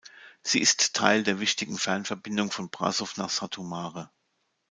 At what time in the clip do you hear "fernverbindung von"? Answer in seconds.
1.77-2.71